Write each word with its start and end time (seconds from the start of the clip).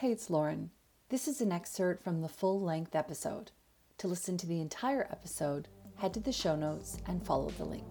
Hey, 0.00 0.12
it's 0.12 0.30
Lauren. 0.30 0.70
This 1.10 1.28
is 1.28 1.42
an 1.42 1.52
excerpt 1.52 2.02
from 2.02 2.22
the 2.22 2.28
full 2.30 2.58
length 2.58 2.94
episode. 2.94 3.50
To 3.98 4.08
listen 4.08 4.38
to 4.38 4.46
the 4.46 4.58
entire 4.58 5.06
episode, 5.12 5.68
head 5.96 6.14
to 6.14 6.20
the 6.20 6.32
show 6.32 6.56
notes 6.56 6.96
and 7.06 7.22
follow 7.22 7.50
the 7.50 7.66
link. 7.66 7.84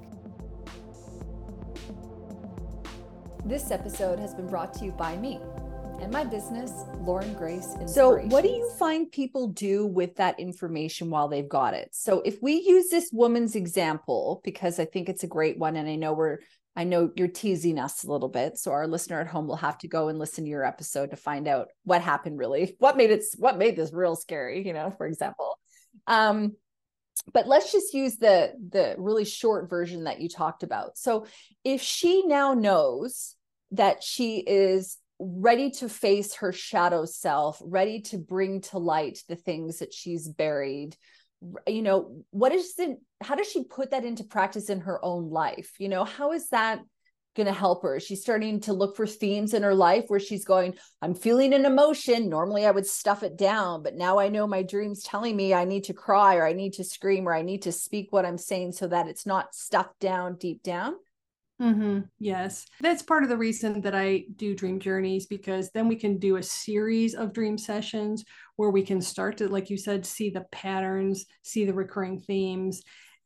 This 3.46 3.70
episode 3.70 4.18
has 4.18 4.34
been 4.34 4.48
brought 4.48 4.74
to 4.80 4.86
you 4.86 4.92
by 4.92 5.18
me 5.18 5.40
and 6.02 6.12
my 6.12 6.24
business, 6.24 6.72
Lauren 7.02 7.32
Grace. 7.36 7.76
So, 7.86 8.18
what 8.18 8.41
do 8.41 8.50
you 8.50 8.68
find 8.80 9.12
people 9.12 9.50
do 9.50 9.86
with 9.86 10.16
that 10.16 10.39
information 10.39 11.12
while 11.12 11.28
they've 11.28 11.48
got 11.48 11.76
it? 11.76 11.89
So, 11.91 12.21
if 12.21 12.41
we 12.41 12.54
use 12.54 12.89
this 12.89 13.12
woman's 13.14 13.55
example, 13.55 14.41
because 14.44 14.80
I 14.80 14.86
think 14.86 15.10
it's 15.10 15.23
a 15.23 15.28
great 15.28 15.60
one, 15.60 15.76
and 15.76 15.88
I 15.88 15.94
know 15.94 16.14
we're 16.14 16.39
I 16.80 16.86
know 16.86 17.11
you're 17.14 17.27
teasing 17.27 17.77
us 17.77 18.05
a 18.05 18.09
little 18.09 18.30
bit, 18.30 18.57
so 18.57 18.71
our 18.71 18.88
listener 18.88 19.20
at 19.20 19.27
home 19.27 19.50
will 19.50 19.57
have 19.57 19.77
to 19.80 19.89
go 19.89 20.07
and 20.07 20.18
listen 20.18 20.45
to 20.45 20.50
your 20.50 20.64
episode 20.64 21.12
to 21.12 21.18
find 21.18 21.45
out 21.45 21.68
what 21.84 22.02
happened 22.02 22.39
really, 22.39 22.73
what 22.80 22.95
made 22.95 23.12
it, 23.12 23.25
what 23.38 23.57
made 23.57 23.76
this 23.76 23.91
real 23.91 24.16
scary, 24.16 24.66
you 24.66 24.71
know, 24.71 24.90
for 24.90 25.05
example. 25.05 25.59
Um, 26.07 26.55
but 27.34 27.48
let's 27.49 27.73
just 27.73 27.94
use 27.94 28.16
the 28.16 28.54
the 28.70 28.95
really 28.98 29.26
short 29.26 29.70
version 29.70 30.05
that 30.05 30.21
you 30.21 30.30
talked 30.30 30.63
about. 30.63 30.98
So 30.98 31.26
if 31.66 31.81
she 31.81 32.26
now 32.26 32.54
knows 32.54 33.35
that 33.71 34.02
she 34.02 34.38
is 34.38 34.99
ready 35.20 35.71
to 35.71 35.90
face 35.90 36.35
her 36.35 36.54
shadow 36.54 37.04
self, 37.04 37.62
ready 37.62 37.99
to 38.04 38.18
bring 38.18 38.62
to 38.62 38.77
light 38.77 39.20
the 39.27 39.35
things 39.35 39.80
that 39.80 39.93
she's 39.93 40.30
buried, 40.30 40.96
you 41.67 41.81
know 41.81 42.23
what 42.31 42.52
is 42.52 42.73
it 42.77 42.98
how 43.21 43.35
does 43.35 43.49
she 43.49 43.63
put 43.63 43.91
that 43.91 44.05
into 44.05 44.23
practice 44.23 44.70
in 44.70 44.81
her 44.81 45.03
own 45.03 45.29
life? 45.29 45.73
You 45.79 45.89
know 45.89 46.03
how 46.03 46.31
is 46.31 46.49
that 46.49 46.79
going 47.35 47.48
to 47.48 47.53
help 47.53 47.84
her? 47.84 47.99
She's 47.99 48.21
starting 48.21 48.59
to 48.62 48.73
look 48.73 48.98
for 48.98 49.05
themes 49.05 49.53
in 49.53 49.63
her 49.63 49.75
life 49.75 50.05
where 50.07 50.20
she's 50.20 50.45
going 50.45 50.75
i'm 51.02 51.13
feeling 51.13 51.53
an 51.53 51.65
emotion. 51.65 52.29
Normally 52.29 52.65
i 52.65 52.71
would 52.71 52.85
stuff 52.85 53.23
it 53.23 53.38
down 53.38 53.84
but 53.84 53.95
now 53.95 54.20
i 54.20 54.29
know 54.29 54.48
my 54.48 54.63
dreams 54.63 55.03
telling 55.03 55.35
me 55.35 55.53
i 55.53 55.65
need 55.65 55.85
to 55.85 55.93
cry 55.93 56.35
or 56.35 56.46
i 56.46 56.54
need 56.54 56.73
to 56.73 56.84
scream 56.84 57.27
or 57.27 57.34
i 57.34 57.41
need 57.41 57.63
to 57.63 57.71
speak 57.71 58.07
what 58.12 58.26
i'm 58.26 58.37
saying 58.37 58.71
so 58.71 58.87
that 58.87 59.07
it's 59.07 59.26
not 59.26 59.53
stuffed 59.53 59.99
down 59.99 60.35
deep 60.35 60.62
down 60.63 60.93
Mm-hmm. 61.62 61.99
Yes. 62.20 62.65
That's 62.79 63.02
part 63.02 63.24
of 63.24 63.29
the 63.29 63.38
reason 63.38 63.82
that 63.82 63.93
I 63.93 64.25
do 64.38 64.56
dream 64.56 64.79
journeys 64.79 65.25
because 65.25 65.72
then 65.72 65.90
we 65.90 65.97
can 65.97 66.18
do 66.18 66.38
a 66.38 66.44
series 66.44 67.16
of 67.16 67.34
dream 67.34 67.57
sessions 67.57 68.24
where 68.56 68.69
we 68.69 68.81
can 68.81 69.02
start 69.02 69.38
to, 69.38 69.50
like 69.50 69.69
you 69.69 69.78
said, 69.78 70.06
see 70.06 70.30
the 70.30 70.46
patterns, 70.52 71.25
see 71.44 71.66
the 71.66 71.74
recurring 71.74 72.19
themes. 72.19 72.81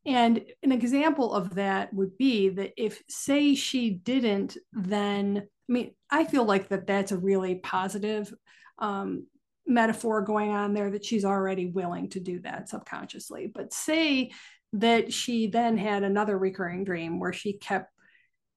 And 0.06 0.42
an 0.64 0.72
example 0.72 1.32
of 1.32 1.56
that 1.56 1.94
would 1.94 2.18
be 2.18 2.50
that 2.50 2.74
if, 2.76 3.02
say, 3.08 3.54
she 3.56 3.92
didn't, 3.92 4.58
then 4.74 5.48
I 5.70 5.72
mean, 5.72 5.94
I 6.10 6.26
feel 6.26 6.44
like 6.44 6.70
that 6.70 6.88
that's 6.88 7.12
a 7.12 7.18
really 7.18 7.56
positive 7.56 8.34
um, 8.80 9.28
metaphor 9.66 10.22
going 10.22 10.52
on 10.52 10.74
there 10.74 10.92
that 10.92 11.06
she's 11.06 11.24
already 11.24 11.68
willing 11.68 12.10
to 12.10 12.20
do 12.20 12.40
that 12.42 12.68
subconsciously. 12.68 13.50
But 13.54 13.74
say 13.74 14.32
that 14.74 15.14
she 15.14 15.48
then 15.48 15.78
had 15.78 16.04
another 16.04 16.38
recurring 16.38 16.84
dream 16.84 17.20
where 17.20 17.32
she 17.32 17.54
kept 17.54 17.93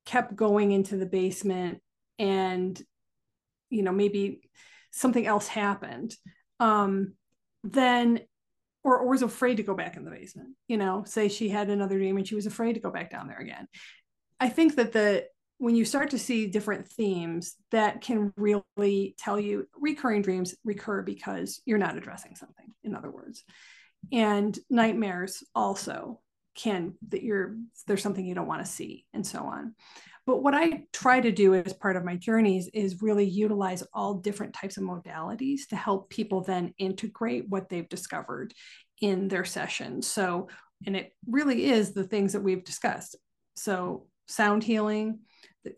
kept 0.06 0.34
going 0.34 0.72
into 0.72 0.96
the 0.96 1.06
basement 1.06 1.82
and 2.18 2.80
you 3.68 3.82
know 3.82 3.92
maybe 3.92 4.40
something 4.90 5.26
else 5.26 5.46
happened 5.46 6.14
um 6.60 7.12
then 7.64 8.20
or, 8.82 9.00
or 9.00 9.08
was 9.08 9.22
afraid 9.22 9.56
to 9.56 9.62
go 9.64 9.74
back 9.74 9.96
in 9.96 10.04
the 10.04 10.10
basement 10.10 10.50
you 10.68 10.78
know 10.78 11.04
say 11.04 11.28
she 11.28 11.48
had 11.48 11.68
another 11.68 11.98
dream 11.98 12.16
and 12.16 12.26
she 12.26 12.36
was 12.36 12.46
afraid 12.46 12.74
to 12.74 12.80
go 12.80 12.90
back 12.90 13.10
down 13.10 13.28
there 13.28 13.40
again. 13.40 13.66
I 14.38 14.48
think 14.48 14.76
that 14.76 14.92
the 14.92 15.26
when 15.58 15.74
you 15.74 15.84
start 15.84 16.10
to 16.10 16.18
see 16.18 16.46
different 16.48 16.86
themes 16.86 17.56
that 17.70 18.02
can 18.02 18.32
really 18.36 19.14
tell 19.18 19.40
you 19.40 19.66
recurring 19.74 20.22
dreams 20.22 20.54
recur 20.64 21.02
because 21.02 21.62
you're 21.64 21.78
not 21.78 21.96
addressing 21.96 22.34
something 22.34 22.66
in 22.84 22.94
other 22.94 23.10
words. 23.10 23.42
And 24.12 24.56
nightmares 24.68 25.42
also 25.54 26.20
can 26.56 26.94
that 27.08 27.22
you're 27.22 27.56
there's 27.86 28.02
something 28.02 28.24
you 28.24 28.34
don't 28.34 28.48
want 28.48 28.64
to 28.64 28.70
see 28.70 29.04
and 29.12 29.26
so 29.26 29.40
on. 29.40 29.74
But 30.26 30.42
what 30.42 30.54
i 30.54 30.84
try 30.92 31.20
to 31.20 31.30
do 31.30 31.54
as 31.54 31.72
part 31.72 31.96
of 31.96 32.04
my 32.04 32.16
journeys 32.16 32.68
is 32.68 33.02
really 33.02 33.24
utilize 33.24 33.84
all 33.92 34.14
different 34.14 34.54
types 34.54 34.76
of 34.76 34.82
modalities 34.82 35.68
to 35.68 35.76
help 35.76 36.10
people 36.10 36.42
then 36.42 36.74
integrate 36.78 37.48
what 37.48 37.68
they've 37.68 37.88
discovered 37.88 38.52
in 39.00 39.28
their 39.28 39.44
sessions. 39.44 40.06
So 40.06 40.48
and 40.86 40.96
it 40.96 41.12
really 41.26 41.66
is 41.66 41.92
the 41.92 42.04
things 42.04 42.32
that 42.32 42.42
we've 42.42 42.64
discussed. 42.64 43.16
So 43.56 44.06
sound 44.26 44.64
healing 44.64 45.20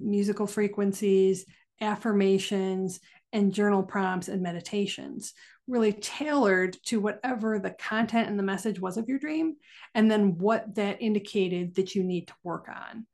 musical 0.01 0.47
frequencies 0.47 1.45
affirmations 1.81 3.01
and 3.33 3.53
journal 3.53 3.83
prompts 3.83 4.29
and 4.29 4.43
meditations 4.43 5.33
really 5.69 5.93
tailored 5.93 6.77
to 6.87 7.01
whatever 7.01 7.59
the 7.59 7.71
content 7.71 8.29
and 8.29 8.39
the 8.39 8.43
message 8.43 8.81
was 8.81 8.97
of 8.97 9.09
your 9.09 9.19
dream, 9.19 9.57
and 9.95 10.11
then 10.11 10.39
what 10.39 10.75
that 10.75 11.01
indicated 11.01 11.75
that 11.77 11.95
you 11.95 12.03
need 12.03 12.27
to 12.29 12.35
work 12.43 12.69
on. 12.69 13.07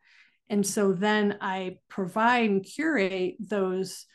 And 0.49 0.65
so 0.67 0.93
then 0.93 1.39
I 1.41 1.79
provide 1.89 2.49
and 2.49 2.65
curate 2.65 3.37
those 3.41 4.07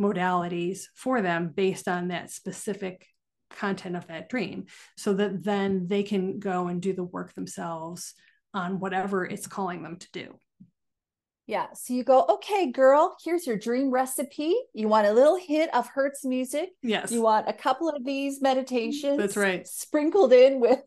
modalities 0.00 0.80
for 0.94 1.22
them 1.22 1.52
based 1.54 1.88
on 1.88 2.08
that 2.08 2.30
specific 2.30 3.06
content 3.50 3.96
of 3.96 4.06
that 4.08 4.28
dream 4.28 4.66
so 4.96 5.14
that 5.14 5.44
then 5.44 5.86
they 5.88 6.02
can 6.02 6.38
go 6.38 6.68
and 6.68 6.82
do 6.82 6.92
the 6.92 7.04
work 7.04 7.34
themselves 7.34 8.14
on 8.52 8.80
whatever 8.80 9.24
it's 9.24 9.46
calling 9.46 9.82
them 9.82 9.96
to 9.96 10.08
do. 10.12 10.38
Yeah. 11.46 11.66
So 11.74 11.94
you 11.94 12.02
go, 12.02 12.24
okay, 12.28 12.72
girl, 12.72 13.16
here's 13.24 13.46
your 13.46 13.56
dream 13.56 13.90
recipe. 13.90 14.56
You 14.74 14.88
want 14.88 15.06
a 15.06 15.12
little 15.12 15.36
hit 15.36 15.72
of 15.74 15.88
Hertz 15.88 16.24
music. 16.24 16.70
Yes. 16.82 17.12
You 17.12 17.22
want 17.22 17.48
a 17.48 17.52
couple 17.52 17.88
of 17.88 18.04
these 18.04 18.42
meditations. 18.42 19.18
That's 19.18 19.36
right. 19.36 19.66
Sprinkled 19.66 20.32
in 20.32 20.60
with 20.60 20.80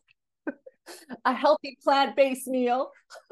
a 1.26 1.34
healthy 1.34 1.78
plant 1.82 2.16
based 2.16 2.48
meal. 2.48 2.92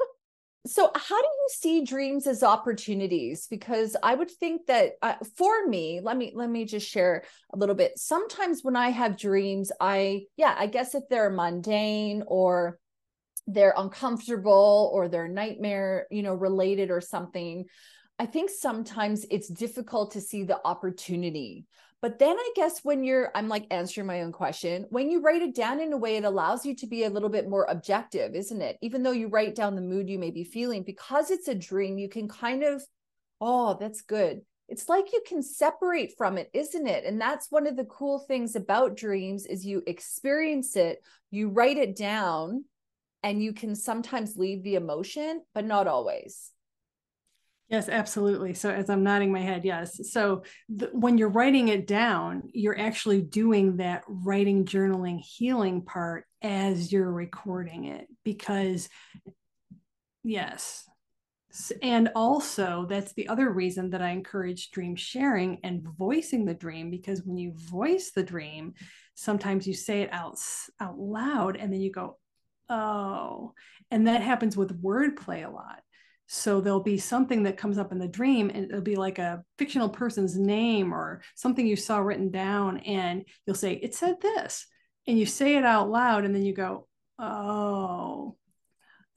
so 0.66 0.90
how 0.94 1.20
do 1.20 1.26
you 1.26 1.48
see 1.50 1.84
dreams 1.84 2.26
as 2.26 2.42
opportunities 2.42 3.46
because 3.48 3.96
i 4.02 4.14
would 4.14 4.30
think 4.30 4.66
that 4.66 4.92
uh, 5.02 5.14
for 5.36 5.66
me 5.66 6.00
let 6.02 6.16
me 6.16 6.32
let 6.34 6.50
me 6.50 6.64
just 6.64 6.86
share 6.86 7.24
a 7.54 7.56
little 7.56 7.74
bit 7.74 7.92
sometimes 7.96 8.62
when 8.62 8.76
i 8.76 8.90
have 8.90 9.16
dreams 9.16 9.72
i 9.80 10.22
yeah 10.36 10.54
i 10.58 10.66
guess 10.66 10.94
if 10.94 11.04
they're 11.08 11.30
mundane 11.30 12.22
or 12.26 12.78
they're 13.48 13.74
uncomfortable 13.76 14.90
or 14.92 15.08
they're 15.08 15.26
nightmare 15.26 16.06
you 16.10 16.22
know 16.22 16.34
related 16.34 16.90
or 16.90 17.00
something 17.00 17.64
i 18.18 18.26
think 18.26 18.50
sometimes 18.50 19.24
it's 19.30 19.48
difficult 19.48 20.12
to 20.12 20.20
see 20.20 20.44
the 20.44 20.60
opportunity. 20.64 21.64
But 22.00 22.20
then 22.20 22.36
i 22.38 22.50
guess 22.54 22.84
when 22.84 23.02
you're 23.02 23.30
i'm 23.34 23.48
like 23.48 23.66
answering 23.72 24.06
my 24.06 24.22
own 24.22 24.30
question 24.30 24.84
when 24.90 25.10
you 25.10 25.20
write 25.20 25.42
it 25.42 25.54
down 25.54 25.80
in 25.80 25.92
a 25.92 25.96
way 25.96 26.16
it 26.16 26.24
allows 26.24 26.64
you 26.64 26.76
to 26.76 26.86
be 26.86 27.04
a 27.04 27.10
little 27.10 27.30
bit 27.30 27.48
more 27.48 27.66
objective 27.68 28.36
isn't 28.36 28.62
it? 28.62 28.76
Even 28.82 29.02
though 29.02 29.12
you 29.12 29.28
write 29.28 29.56
down 29.56 29.74
the 29.74 29.80
mood 29.80 30.08
you 30.08 30.18
may 30.18 30.30
be 30.30 30.44
feeling 30.44 30.82
because 30.84 31.30
it's 31.30 31.48
a 31.48 31.54
dream 31.54 31.98
you 31.98 32.08
can 32.08 32.28
kind 32.28 32.62
of 32.62 32.84
oh 33.40 33.76
that's 33.80 34.02
good. 34.02 34.42
It's 34.68 34.88
like 34.88 35.12
you 35.14 35.22
can 35.26 35.42
separate 35.42 36.12
from 36.18 36.38
it 36.38 36.50
isn't 36.52 36.86
it? 36.86 37.04
And 37.04 37.18
that's 37.20 37.50
one 37.50 37.66
of 37.66 37.76
the 37.76 37.86
cool 37.86 38.20
things 38.28 38.54
about 38.54 38.96
dreams 38.96 39.46
is 39.46 39.64
you 39.64 39.82
experience 39.86 40.76
it 40.76 41.02
you 41.30 41.48
write 41.48 41.78
it 41.78 41.96
down 41.96 42.64
and 43.22 43.42
you 43.42 43.52
can 43.52 43.74
sometimes 43.74 44.36
leave 44.36 44.62
the 44.62 44.76
emotion, 44.76 45.42
but 45.54 45.64
not 45.64 45.86
always. 45.86 46.52
Yes, 47.68 47.90
absolutely. 47.90 48.54
So 48.54 48.70
as 48.70 48.88
I'm 48.88 49.02
nodding 49.02 49.30
my 49.30 49.40
head, 49.40 49.64
yes. 49.64 50.10
So 50.10 50.44
the, 50.70 50.86
when 50.92 51.18
you're 51.18 51.28
writing 51.28 51.68
it 51.68 51.86
down, 51.86 52.44
you're 52.54 52.78
actually 52.78 53.20
doing 53.20 53.76
that 53.76 54.04
writing, 54.08 54.64
journaling, 54.64 55.20
healing 55.20 55.82
part 55.82 56.24
as 56.40 56.90
you're 56.90 57.12
recording 57.12 57.84
it 57.84 58.06
because 58.24 58.88
yes. 60.24 60.88
And 61.82 62.10
also, 62.14 62.86
that's 62.88 63.12
the 63.14 63.28
other 63.28 63.50
reason 63.50 63.90
that 63.90 64.02
I 64.02 64.10
encourage 64.10 64.70
dream 64.70 64.96
sharing 64.96 65.58
and 65.62 65.82
voicing 65.82 66.44
the 66.44 66.54
dream 66.54 66.90
because 66.90 67.22
when 67.22 67.36
you 67.36 67.52
voice 67.54 68.12
the 68.14 68.22
dream, 68.22 68.74
sometimes 69.14 69.66
you 69.66 69.74
say 69.74 70.02
it 70.02 70.12
out 70.12 70.38
out 70.80 70.98
loud 70.98 71.56
and 71.56 71.72
then 71.72 71.80
you 71.80 71.90
go, 71.90 72.16
oh 72.68 73.54
and 73.90 74.06
that 74.06 74.22
happens 74.22 74.56
with 74.56 74.82
wordplay 74.82 75.46
a 75.46 75.50
lot. 75.50 75.80
So 76.26 76.60
there'll 76.60 76.82
be 76.82 76.98
something 76.98 77.44
that 77.44 77.56
comes 77.56 77.78
up 77.78 77.90
in 77.90 77.98
the 77.98 78.06
dream 78.06 78.50
and 78.52 78.66
it'll 78.66 78.82
be 78.82 78.96
like 78.96 79.18
a 79.18 79.42
fictional 79.56 79.88
person's 79.88 80.38
name 80.38 80.92
or 80.92 81.22
something 81.34 81.66
you 81.66 81.76
saw 81.76 81.98
written 81.98 82.30
down 82.30 82.78
and 82.78 83.24
you'll 83.46 83.56
say 83.56 83.72
it 83.72 83.94
said 83.94 84.20
this 84.20 84.66
and 85.06 85.18
you 85.18 85.24
say 85.24 85.56
it 85.56 85.64
out 85.64 85.90
loud 85.90 86.26
and 86.26 86.34
then 86.34 86.42
you 86.42 86.52
go 86.52 86.86
oh 87.18 88.36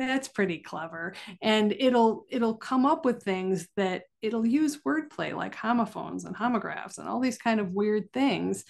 that's 0.08 0.28
pretty 0.28 0.60
clever. 0.60 1.14
And 1.42 1.74
it'll 1.78 2.26
it'll 2.30 2.56
come 2.56 2.86
up 2.86 3.06
with 3.06 3.24
things 3.24 3.68
that 3.78 4.04
it'll 4.22 4.46
use 4.46 4.80
wordplay 4.86 5.36
like 5.36 5.56
homophones 5.56 6.26
and 6.26 6.36
homographs 6.36 6.98
and 6.98 7.08
all 7.08 7.20
these 7.20 7.38
kind 7.38 7.60
of 7.60 7.72
weird 7.72 8.12
things 8.12 8.64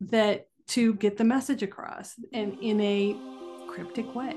that 0.00 0.46
to 0.68 0.94
get 0.94 1.16
the 1.16 1.24
message 1.24 1.62
across 1.62 2.14
and 2.32 2.58
in 2.60 2.80
a 2.80 3.16
cryptic 3.78 4.12
way. 4.12 4.34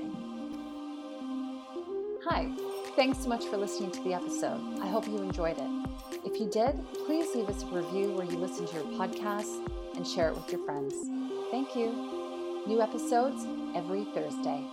Hi, 2.24 2.48
thanks 2.94 3.18
so 3.18 3.28
much 3.28 3.44
for 3.46 3.56
listening 3.56 3.90
to 3.90 4.00
the 4.04 4.14
episode. 4.14 4.60
I 4.80 4.86
hope 4.86 5.08
you 5.08 5.18
enjoyed 5.18 5.58
it. 5.58 5.88
If 6.24 6.38
you 6.38 6.48
did, 6.48 6.78
please 7.06 7.34
leave 7.34 7.48
us 7.48 7.64
a 7.64 7.66
review 7.66 8.12
where 8.12 8.24
you 8.24 8.36
listen 8.36 8.66
to 8.68 8.74
your 8.74 8.84
podcast 8.84 9.68
and 9.96 10.06
share 10.06 10.28
it 10.28 10.36
with 10.36 10.52
your 10.52 10.64
friends. 10.64 10.94
Thank 11.50 11.74
you. 11.74 11.88
New 12.68 12.80
episodes 12.80 13.44
every 13.74 14.04
Thursday. 14.14 14.64